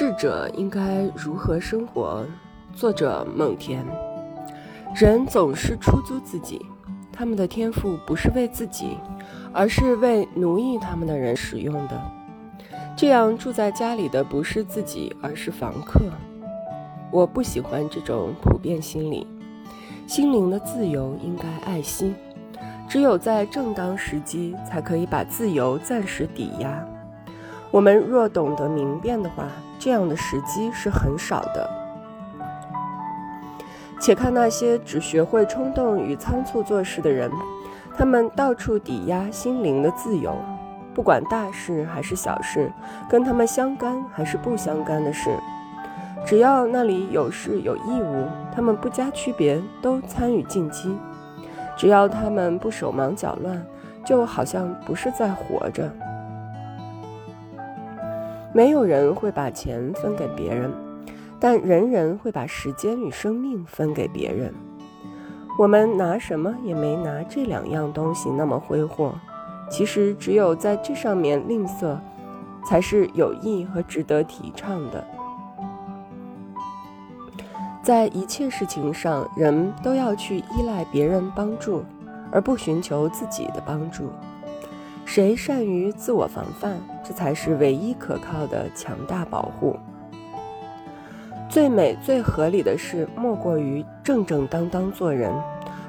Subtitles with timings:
[0.00, 2.24] 智者应该如何生活？
[2.74, 3.84] 作者孟田。
[4.96, 6.64] 人总是出租自己，
[7.12, 8.96] 他们的天赋不是为自己，
[9.52, 12.00] 而是为奴役他们的人使用的。
[12.96, 16.00] 这样住在家里的不是自己，而是房客。
[17.10, 19.26] 我不喜欢这种普遍心理。
[20.06, 22.14] 心灵的自由应该爱惜，
[22.88, 26.88] 只有在正当时机，才可以把自由暂时抵押。
[27.70, 29.46] 我们若懂得明辨的话。
[29.80, 31.68] 这样的时机是很少的。
[33.98, 37.30] 且看那些只学会冲动与仓促做事的人，
[37.96, 40.36] 他们到处抵押心灵的自由，
[40.94, 42.72] 不管大事还是小事，
[43.10, 45.30] 跟他们相干还是不相干的事，
[46.24, 50.96] 只要那里有事有义务，他们不加区别都参与进击。
[51.76, 53.62] 只要他们不手忙脚乱，
[54.04, 55.90] 就好像不是在活着。
[58.52, 60.72] 没有人会把钱分给别人，
[61.38, 64.52] 但人人会把时间与生命分给别人。
[65.58, 69.14] 我们拿什么也没拿这两样东西那么挥霍。
[69.70, 71.96] 其实，只有在这上面吝啬，
[72.64, 75.04] 才是有益和值得提倡的。
[77.82, 81.84] 在一切事情上，人都要去依赖别人帮助，
[82.32, 84.10] 而不寻求自己的帮助。
[85.12, 89.76] 谁善于自我防范，这才是唯一可靠的强大保护。
[91.48, 95.32] 最美、最合理的事，莫过于正正当当做人；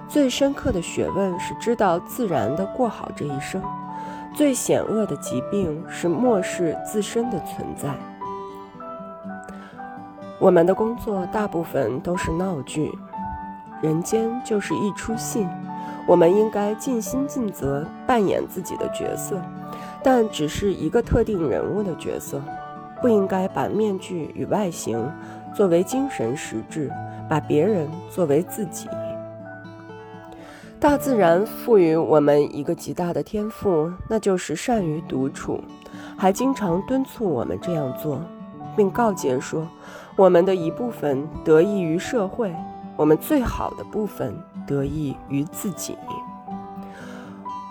[0.07, 3.61] 最深刻的学问是知道自然的过好这一生；
[4.33, 7.93] 最险恶的疾病是漠视自身的存在。
[10.39, 12.91] 我们的工作大部分都是闹剧，
[13.83, 15.45] 人间就是一出戏。
[16.07, 19.41] 我们应该尽心尽责扮演自己的角色，
[20.03, 22.41] 但只是一个特定人物的角色，
[23.01, 25.09] 不应该把面具与外形
[25.55, 26.91] 作为精神实质，
[27.29, 28.87] 把别人作为自己。
[30.79, 35.61] 大自然赋予我们一个极大的天赋，那就是善于独处，
[36.17, 38.19] 还经常敦促我们这样做，
[38.75, 39.67] 并告诫说，
[40.15, 42.51] 我们的一部分得益于社会，
[42.95, 44.33] 我们最好的部分。
[44.67, 45.97] 得益于自己，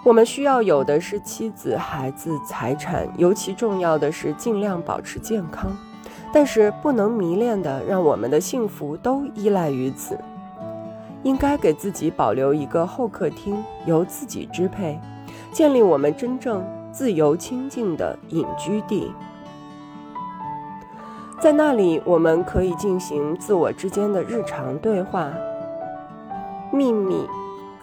[0.05, 5.71] 我们需要有的是妻子、孩子、财产，尤其重要的是尽量保持健康。
[6.33, 10.19] 但是不能迷恋的让我们的幸福都依赖于此。
[11.23, 15.01] 应该给自己保留一个后客厅，由自己支配，
[15.53, 19.11] 建立我们真正自由清净的隐居地。
[21.41, 25.31] 在那里，我们可以进行自我之间的日常对话。
[26.71, 27.27] 秘密、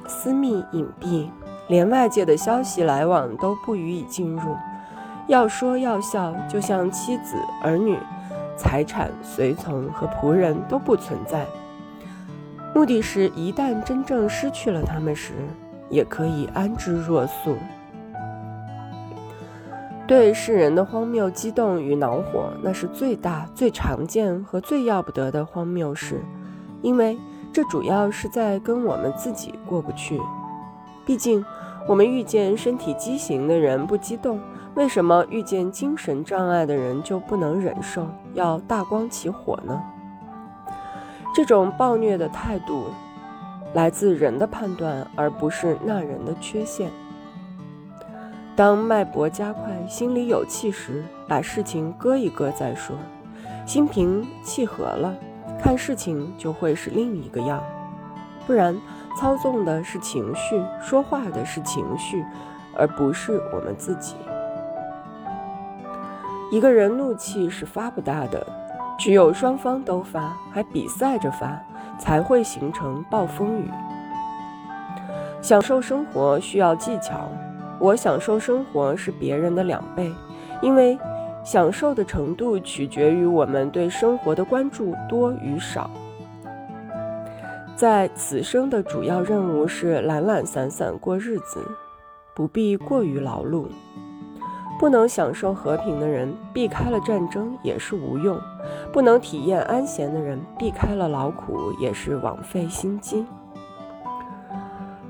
[0.08, 1.28] 私密、隐蔽，
[1.68, 4.56] 连外界的消息来往都不予以进入。
[5.26, 7.98] 要说要笑，就像妻子、儿女、
[8.56, 11.44] 财产、随从和仆人都不存在。
[12.76, 15.34] 目的是，一旦真正失去了他们时，
[15.90, 17.56] 也可以安之若素。
[20.08, 26.22] 对世人的荒谬激动与恼火，那是最大、最常见和最要不得的荒谬事，
[26.82, 27.18] 因为。
[27.54, 30.22] 这主要是在跟我们自己过不去。
[31.08, 31.44] 毕竟，
[31.88, 34.40] 我们遇见身体畸形的人不激动，
[34.76, 39.82] 为什么遇见精神障碍的人就不能忍受，要大光起火呢？
[41.34, 42.88] 这种暴虐的态度，
[43.74, 46.92] 来自人的判断，而不是那人的缺陷。
[48.58, 52.96] 当脉搏加快，心里有气时，把事情搁一搁再说。
[53.68, 55.14] 心平气和了。
[55.62, 57.62] 看事情就会是另一个样，
[58.48, 58.76] 不然
[59.16, 62.26] 操纵的是情绪，说话的是情绪，
[62.76, 64.16] 而不是我们自己。
[66.52, 68.44] 一个人怒气是发不大的，
[68.98, 71.62] 只有双方都发，还比赛着发，
[72.00, 73.70] 才会形成暴风雨。
[75.44, 77.30] 享受生活需要技巧，
[77.80, 80.12] 我享受生活是别人的两倍，
[80.62, 80.98] 因为。
[81.44, 85.90] 享受的程度取决于我们对生活的关注多与少。
[87.74, 91.66] 在此生的主要任务是懒懒散散过日子，
[92.36, 93.68] 不必过于劳碌。
[94.78, 98.38] 不能享受和平的人，避开了战争也是无用；
[98.92, 103.26] 不能体验安闲的人，避开了劳苦也是枉费心机。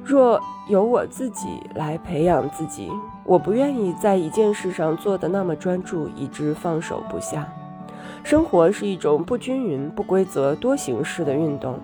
[0.08, 2.90] 若由我自己来培养自己，
[3.26, 7.46] 我不愿意在一件事上做得那么专注，以致放手不下。
[8.24, 11.78] 生活是一种不均匀、不规则、多形式的运动，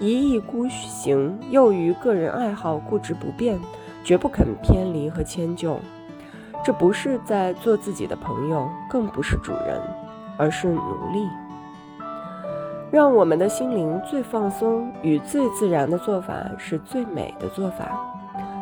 [0.00, 3.56] 一意孤行，囿于个人爱好固执不变，
[4.02, 5.78] 绝不肯偏离和迁就。
[6.64, 9.80] 这不是在做自己的朋友，更不是主人。
[10.36, 10.80] 而是奴
[11.12, 11.28] 隶。
[12.94, 17.90] 让我们的心灵最放松与最自然的做法是最美的做法，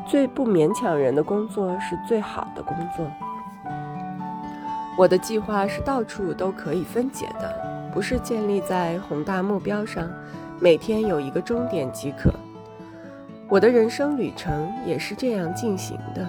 [0.09, 3.05] 最不勉强人的工作是最好的工作。
[4.97, 7.55] 我的计划是到处都可以分解的，
[7.93, 10.09] 不是建立在宏大目标上，
[10.59, 12.33] 每天有一个终点即可。
[13.51, 16.27] 我的人生旅程也是这样进行的。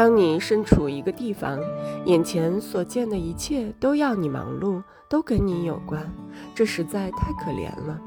[0.00, 1.60] 当你身处一个地方，
[2.06, 6.10] 眼前所见的一切都要你忙碌，都跟你有关，
[6.54, 8.00] 这实在太可怜了。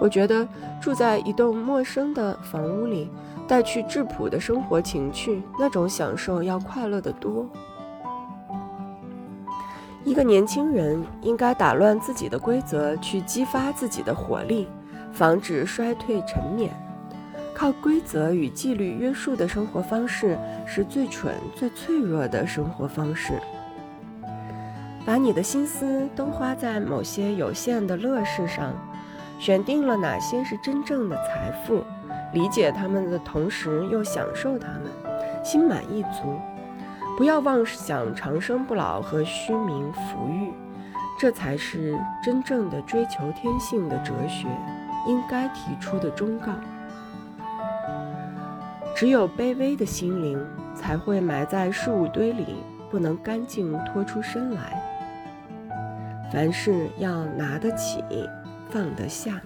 [0.00, 0.48] 我觉得
[0.80, 3.10] 住在一栋陌生的房屋里，
[3.46, 7.46] 带去质朴的生活情趣，那种享受要快乐得多。
[10.04, 14.66] 一个年轻人应该打乱自己的规则，去激发自己的活力，
[15.12, 16.70] 防止衰退沉湎。
[17.58, 23.32] 靠规则与纪律约束的生活方式是最蠢、最脆弱的生活方式。
[25.04, 28.72] 把你的心思都花在某些有限的乐事上，
[29.40, 31.82] 选定了哪些是真正的财富，
[32.32, 34.84] 理解他们的同时又享受他们，
[35.44, 36.38] 心满意足。
[37.16, 40.52] 不要妄想长生不老和虚名浮誉，
[41.18, 44.46] 这才是真正的追求天性的哲学
[45.08, 46.52] 应该提出的忠告。
[48.98, 52.56] 只有卑微的心灵才会埋在事物堆里，
[52.90, 54.82] 不能干净脱出身来。
[56.32, 58.02] 凡事要拿得起，
[58.68, 59.40] 放得下。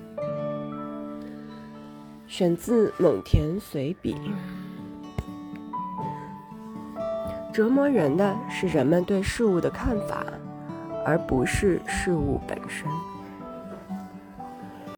[2.27, 4.15] 选自《蒙恬随笔》。
[7.53, 10.25] 折磨人的是人们对事物的看法，
[11.05, 12.89] 而不是事物本身。